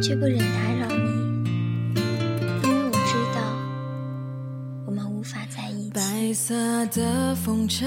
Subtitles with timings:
[0.00, 2.00] 却不忍打扰你，
[2.64, 3.40] 因为我知道
[4.86, 5.90] 我们无法在一起。
[5.90, 7.86] 白色的风车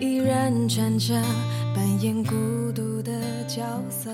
[0.00, 1.14] 依然转着，
[1.74, 3.12] 扮演孤独的
[3.46, 4.10] 角色。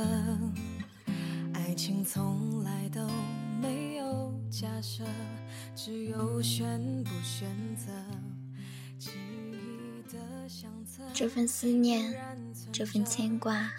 [1.53, 3.01] 爱情从来都
[3.63, 5.05] 没有假设，
[5.77, 7.93] 只有选不选择。
[8.99, 9.11] 记
[9.53, 10.19] 忆的
[10.49, 12.13] 相册这份思念，
[12.73, 13.71] 这份牵挂，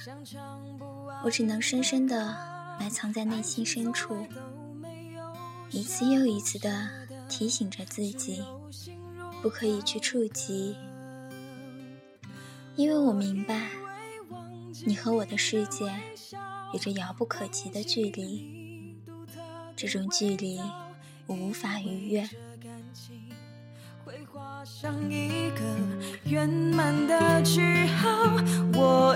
[1.23, 4.25] 我只能深深的埋藏在内心深处，
[5.71, 6.89] 一次又一次的
[7.27, 8.43] 提醒着自己，
[9.41, 10.75] 不可以去触及，
[12.75, 13.69] 因为我明白，
[14.85, 15.91] 你和我的世界
[16.73, 18.95] 有着遥不可及的距离，
[19.75, 20.59] 这种距离
[21.25, 22.29] 我无法逾越。
[24.63, 25.61] 上一个
[26.23, 28.09] 圆满的句号。
[28.73, 29.15] 我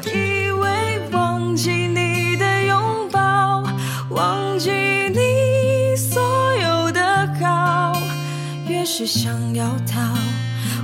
[8.91, 10.01] 是想要逃，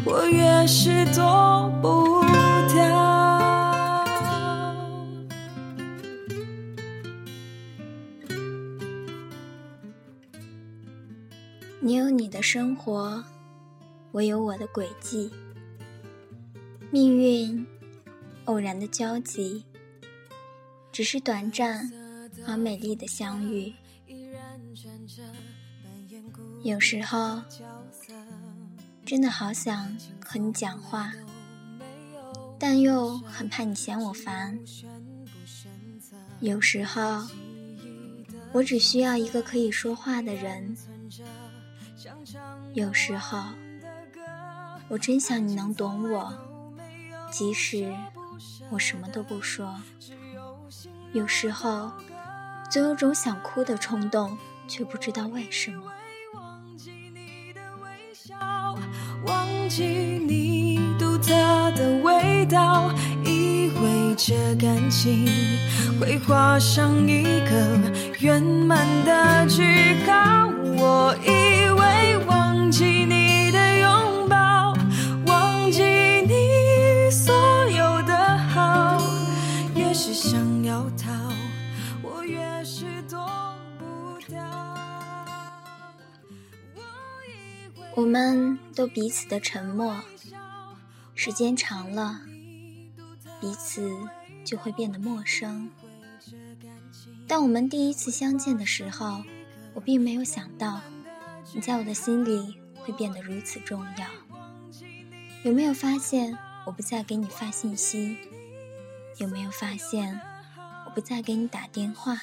[0.06, 2.22] 我越是躲不
[2.72, 4.06] 掉。
[11.82, 13.22] 你有你的生活，
[14.12, 15.32] 我有我的轨迹。
[16.92, 17.66] 命运
[18.46, 19.66] 偶然的交集，
[20.92, 21.92] 只是短暂
[22.46, 23.74] 而美丽的相遇。
[26.64, 27.42] 有时候，
[29.06, 31.14] 真的好想和你讲话，
[32.58, 34.60] 但又很怕你嫌我烦。
[36.40, 37.24] 有时候，
[38.52, 40.76] 我只需要一个可以说话的人。
[42.74, 43.44] 有时候，
[44.88, 46.34] 我真想你能懂我，
[47.32, 47.96] 即使
[48.70, 49.80] 我什么都不说。
[51.14, 51.92] 有时候，
[52.72, 54.38] 总有种想哭的冲动，
[54.68, 55.92] 却不知道为什么。
[59.66, 61.34] 忘记你独特
[61.72, 62.94] 的味道，
[63.24, 65.26] 以为这感情
[66.00, 67.80] 会画上一个
[68.20, 70.52] 圆满的句号。
[70.78, 71.65] 我一
[87.96, 90.04] 我们都彼此的沉默，
[91.16, 92.20] 时间长了，
[93.40, 93.90] 彼此
[94.44, 95.72] 就会变得陌生。
[97.26, 99.24] 当我们第一次相见的时候，
[99.74, 100.82] 我并没有想到，
[101.54, 104.08] 你在我的心里会变得如此重要。
[105.44, 108.18] 有没有发现我不再给你发信息？
[109.20, 110.20] 有没有发现
[110.86, 112.18] 我不再给你打电话？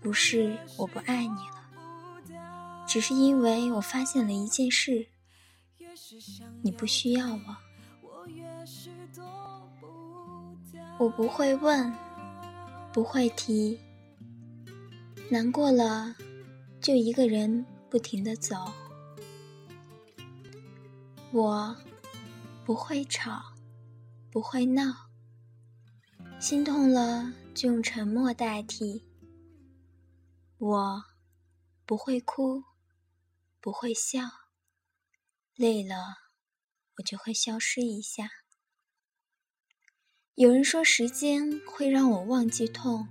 [0.00, 1.61] 不是我不爱你了，
[2.92, 5.06] 只是因为我发现了一件事：
[6.60, 7.56] 你不需要我。
[10.98, 11.90] 我不会问，
[12.92, 13.80] 不会提。
[15.30, 16.14] 难过了，
[16.82, 18.56] 就一个人不停的走。
[21.30, 21.74] 我
[22.62, 23.42] 不会吵，
[24.30, 24.94] 不会闹。
[26.38, 29.02] 心痛了，就用沉默代替。
[30.58, 31.02] 我
[31.86, 32.62] 不会哭，
[33.62, 34.22] 不会笑。
[35.54, 35.96] 累了，
[36.96, 38.28] 我就会消失一下。
[40.34, 43.06] 有人说时间会让我忘记痛，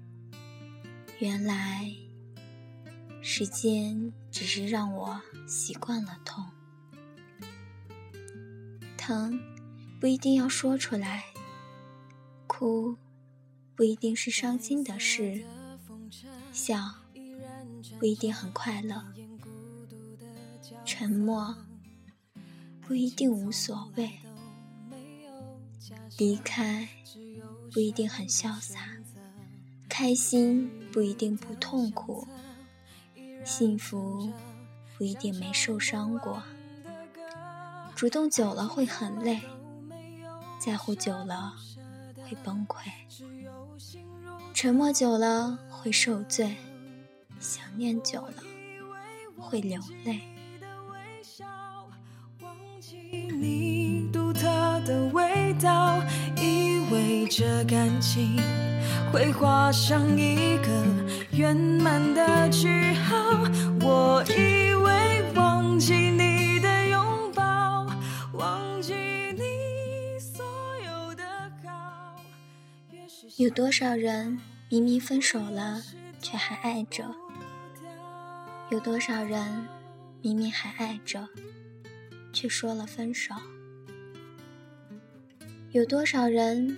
[1.20, 1.90] 原来。
[3.24, 6.44] 时间只是让我习惯了痛，
[8.98, 9.40] 疼
[10.00, 11.24] 不一定要说出来，
[12.48, 12.98] 哭
[13.76, 15.46] 不一定是伤心的事，
[16.52, 16.78] 笑
[18.00, 19.14] 不一定很快乐，
[20.84, 21.56] 沉默
[22.82, 24.12] 不一定无所谓，
[26.18, 26.88] 离开
[27.72, 28.80] 不一定很潇洒，
[29.88, 32.28] 开心不一定不痛苦。
[33.44, 34.32] 幸福
[34.98, 36.44] 不一定没受伤过，
[37.96, 39.42] 主动久了会很累，
[40.60, 41.54] 在乎久了
[42.24, 42.92] 会崩溃，
[44.54, 46.56] 沉默久了会受罪，
[47.40, 48.44] 想念久了
[49.38, 50.22] 会流泪。
[55.62, 56.02] 味道，
[56.38, 58.36] 以为这感情
[59.12, 60.72] 会画上一个。
[61.34, 63.16] 圆满的句号。
[63.82, 67.86] 我以为忘记你的拥抱，
[68.34, 68.94] 忘记
[69.34, 70.44] 你所
[70.84, 71.24] 有的
[71.64, 72.16] 好。
[73.38, 75.80] 有多少人明明分手了，
[76.22, 77.06] 却还爱着？
[78.72, 79.68] 有多少人
[80.22, 81.28] 明明还爱着，
[82.34, 83.36] 却说了分手？
[85.74, 86.78] 有多少人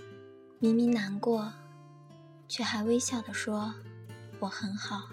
[0.59, 1.51] 明明难过，
[2.47, 3.73] 却还微笑的说
[4.37, 5.09] 我很好？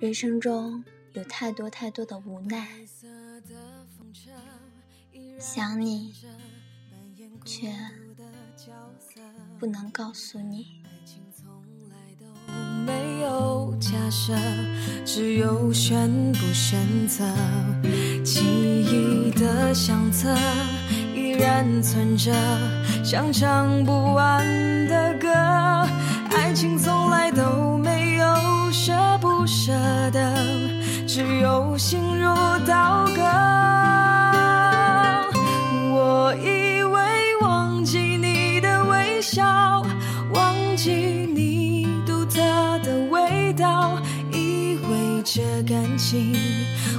[0.00, 0.82] 人生中
[1.12, 2.66] 有太多太多的无奈，
[5.38, 6.14] 想你，
[7.44, 7.70] 却
[9.58, 10.82] 不能告诉你。
[12.86, 14.34] 没有假设，
[15.04, 17.22] 只有选不选择。
[18.24, 20.34] 记忆的相册
[21.36, 22.32] 依然存着，
[23.04, 24.42] 像唱不完
[24.88, 25.28] 的歌。
[26.34, 28.24] 爱情从来都没有
[28.72, 29.70] 舍不舍
[30.12, 30.34] 得，
[31.06, 32.34] 只有心如
[32.66, 33.22] 刀割。
[35.92, 37.00] 我以为
[37.42, 39.44] 忘记你的微笑，
[40.32, 40.90] 忘记
[41.34, 41.86] 你。
[42.06, 42.40] 独特
[42.82, 43.98] 的味道
[44.32, 46.34] 以为这感情